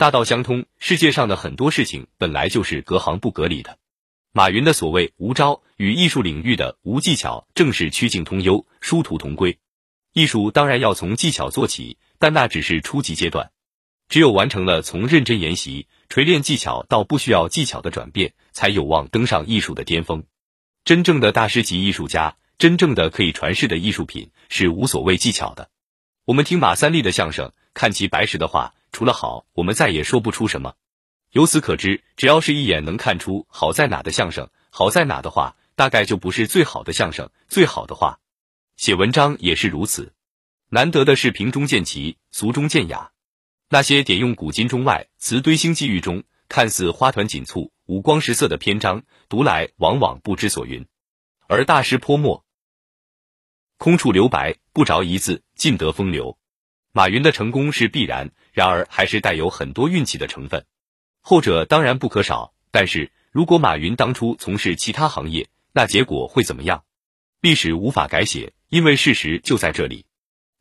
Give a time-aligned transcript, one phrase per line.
[0.00, 3.76] 大道相通，世界上的很多事情本来就是隔行不隔离的。
[4.32, 9.58] 马云的所谓无招与艺术领域的无技巧，正是曲径通幽、殊途同归。
[10.14, 13.50] 艺术当然要从技巧做起，但那只是初级阶段。
[14.08, 20.24] 只有完成了从认真研习、锤炼技巧到不需要技巧的转变，才有望登上艺术的巅峰。
[20.82, 25.68] 真正的大师级艺术家，真正的可以传世的艺术品，是无所谓技巧的。
[26.24, 30.74] 我们听马三立的相声，看齐白石的画，除了好，我们再也说不出什么。
[31.32, 38.18] 由此可知，只要是一眼能看出好在哪的相声，好在哪的话，大概就不是最好的相声，最好的话。
[38.76, 40.12] 写文章也是如此，
[40.70, 43.12] 难得的是平中见奇，俗中见雅。
[43.68, 50.84] 那些点用古今中外、词堆星际域中，看似花团锦簇、五光十色的篇章，读来往往不知所云。
[51.46, 52.44] 而大师泼墨，
[53.76, 56.36] 空处留白，不着一字，尽得风流。
[56.92, 60.64] 马云的成功是必然，然而还是带有很多运气的成分。
[61.20, 66.82] 后者当然不可少，但是如果马云当初从事其他行业，那结果会怎么样？
[67.40, 70.04] 历史无法改写，因为事实就在这里。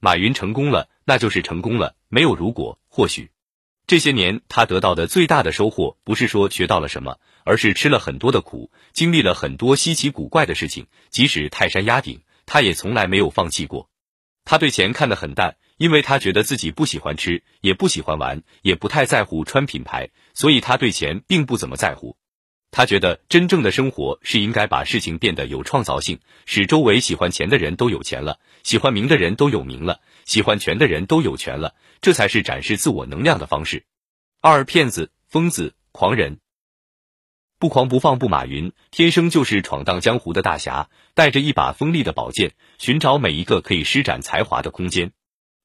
[0.00, 2.78] 马云成功了，那就是成功了，没有如果。
[2.88, 3.30] 或许
[3.86, 10.86] 这些年他得到的最大的收获，不是说学到了什么，而是吃了很多的苦，经历了很多稀奇古怪的事情。
[11.08, 13.88] 即使泰山压顶，他也从来没有放弃过。
[14.48, 15.56] 他对钱看得很淡。
[15.76, 22.16] 因为他觉得自己不喜欢吃，也不喜欢玩，也不太在乎穿品牌，所以他对钱并不怎么在乎。
[22.72, 33.84] 他觉得真正的生活是应该把事情变得有创造性，使周围喜欢钱的人都有钱了，喜欢名的人都有名了，喜欢权的人都有权了，这才是展示自我能量的方式。
[34.40, 36.40] 二骗子、疯子、狂人，
[37.60, 45.10] 不狂不放不马云，天生就是闯荡江湖的大侠，带着一把锋利的宝剑，寻找每一个可以施展才华的空间。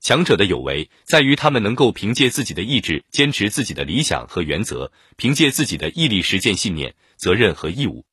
[0.00, 8.04] 强者的有为在于他们能够凭借自己的意志坚持自己的理想和原则，凭借自己的毅力实践信念、责任和义务。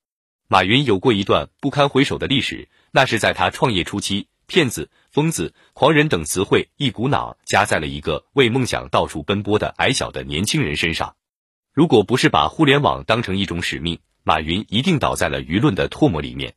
[0.48, 11.16] 马云有过一段不堪回首的历史，那是在他创业初期，骗子、疯子、狂人等词汇一股脑加在了一个为梦想到处奔波的矮小的年轻人身上。
[11.78, 16.56] 如果不是把互联网当成一种使命，马云一定倒在了舆论的唾沫里面。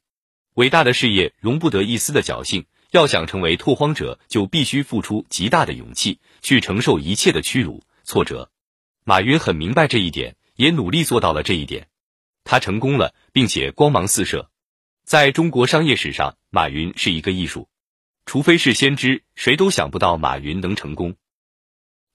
[0.54, 2.64] 伟大的事业容不得一丝的侥幸。
[2.92, 8.50] 要想成为拓荒者，就必须付出极大的勇气，去承受一切的屈辱、挫折。
[9.04, 11.88] 马云很明白这一点，也努力做到了这一点。
[12.42, 14.48] 他成功了，并且光芒四射。
[15.04, 17.68] 在中国商业史上，马云是一个艺术，
[18.24, 21.14] 除非是先知，谁都想不到马云能成功。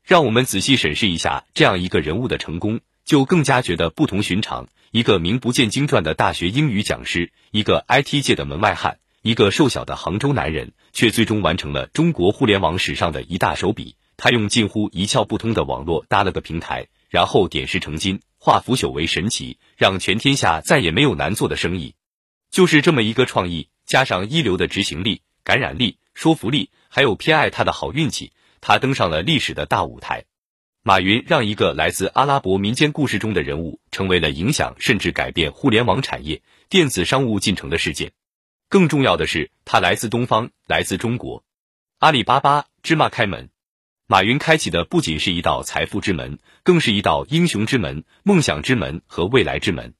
[0.01, 4.67] 让我们仔细审视一下这样一个人物的成功，就更加觉得不同寻常。
[4.91, 8.97] 一个名不见经传的大学英语讲师，一个 IT 界的门外汉。
[9.21, 13.95] 一个瘦小的杭州男人，却最终完成了中国互联网史上的一大手笔。
[14.17, 21.95] 他用近乎一窍不通的网络搭了个平台，然后点石成金，化腐朽为神奇，让全天下再也没有难做的生意。
[22.51, 30.25] 就是这么一个创意，加上一流的执行力、感染力、说服力，还有偏爱他的好运气，他登上了历史的大舞台。
[30.87, 38.11] 马云让一个来自阿拉伯民间故事中的人物，成为了影响甚至改变互联网产业、电子商务进程的事件。
[38.69, 41.43] 更重要的是，他来自东方，来自中国。
[41.97, 43.49] 阿里巴巴芝麻开门，
[44.05, 49.95] 马云开启的不仅是一道财富之门，更是一道英雄之门、梦想之门和未来之门。